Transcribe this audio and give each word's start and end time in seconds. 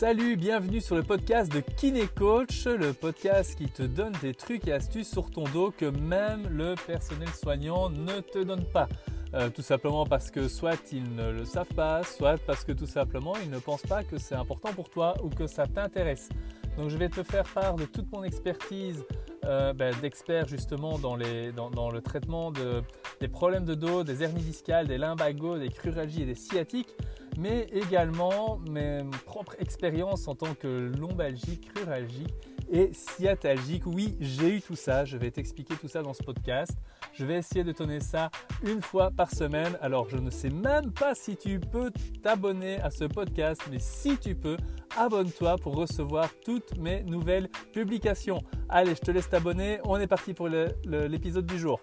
Salut, 0.00 0.36
bienvenue 0.36 0.80
sur 0.80 0.96
le 0.96 1.02
podcast 1.02 1.52
de 1.52 1.60
Kiné 1.60 2.06
Coach, 2.06 2.64
le 2.64 2.94
podcast 2.94 3.54
qui 3.54 3.66
te 3.66 3.82
donne 3.82 4.14
des 4.22 4.32
trucs 4.32 4.66
et 4.66 4.72
astuces 4.72 5.10
sur 5.10 5.30
ton 5.30 5.44
dos 5.44 5.74
que 5.76 5.84
même 5.84 6.48
le 6.48 6.74
personnel 6.86 7.28
soignant 7.28 7.90
ne 7.90 8.20
te 8.20 8.38
donne 8.38 8.64
pas. 8.64 8.88
Euh, 9.34 9.50
tout 9.50 9.60
simplement 9.60 10.06
parce 10.06 10.30
que 10.30 10.48
soit 10.48 10.90
ils 10.90 11.14
ne 11.16 11.30
le 11.30 11.44
savent 11.44 11.74
pas, 11.76 12.02
soit 12.02 12.38
parce 12.46 12.64
que 12.64 12.72
tout 12.72 12.86
simplement 12.86 13.34
ils 13.44 13.50
ne 13.50 13.58
pensent 13.58 13.82
pas 13.82 14.02
que 14.02 14.16
c'est 14.16 14.34
important 14.34 14.72
pour 14.72 14.88
toi 14.88 15.16
ou 15.22 15.28
que 15.28 15.46
ça 15.46 15.66
t'intéresse. 15.66 16.30
Donc 16.78 16.88
je 16.88 16.96
vais 16.96 17.10
te 17.10 17.22
faire 17.22 17.44
part 17.44 17.74
de 17.74 17.84
toute 17.84 18.10
mon 18.10 18.24
expertise 18.24 19.04
euh, 19.44 19.74
ben, 19.74 19.94
d'expert 20.00 20.48
justement 20.48 20.98
dans, 20.98 21.14
le 21.14 22.00
traitement 22.00 22.50
des 23.20 23.28
problèmes 23.28 23.64
de 23.64 23.74
dos, 23.74 24.02
des 24.02 24.22
hernies 24.22 24.42
discales, 24.42 24.86
des 24.86 24.98
lumbagos, 24.98 25.58
des 25.58 25.68
cruralgies 25.68 26.22
et 26.22 26.26
des 26.26 26.34
sciatiques 26.34 26.94
mais 27.38 27.66
également 27.72 28.58
mes 28.68 29.00
propres 29.24 29.56
expériences 29.58 30.28
en 30.28 30.34
tant 30.34 30.54
que 30.54 30.92
lombalgie, 30.98 31.60
cruralgie 31.60 32.26
et 32.70 32.92
sciatalgique. 32.92 33.86
Oui, 33.86 34.16
j'ai 34.20 34.56
eu 34.56 34.60
tout 34.60 34.76
ça, 34.76 35.04
je 35.04 35.16
vais 35.16 35.30
t'expliquer 35.30 35.74
tout 35.74 35.88
ça 35.88 36.02
dans 36.02 36.14
ce 36.14 36.22
podcast. 36.22 36.72
Je 37.12 37.24
vais 37.24 37.36
essayer 37.36 37.64
de 37.64 37.72
donner 37.72 38.00
ça 38.00 38.30
une 38.62 38.80
fois 38.80 39.10
par 39.10 39.30
semaine. 39.30 39.76
Alors, 39.80 40.08
je 40.08 40.16
ne 40.16 40.30
sais 40.30 40.50
même 40.50 40.92
pas 40.92 41.14
si 41.14 41.36
tu 41.36 41.58
peux 41.58 41.90
t'abonner 42.22 42.80
à 42.80 42.90
ce 42.90 43.04
podcast, 43.04 43.62
mais 43.70 43.78
si 43.80 44.16
tu 44.18 44.34
peux, 44.34 44.56
abonne-toi 44.96 45.56
pour 45.56 45.74
recevoir 45.76 46.28
toutes 46.44 46.76
mes 46.78 47.02
nouvelles 47.02 47.48
publications. 47.72 48.42
Allez, 48.68 48.94
je 48.94 49.00
te 49.00 49.10
laisse 49.10 49.28
t'abonner. 49.28 49.80
On 49.84 49.96
est 49.96 50.06
parti 50.06 50.34
pour 50.34 50.48
l'épisode 50.48 51.46
du 51.46 51.58
jour. 51.58 51.80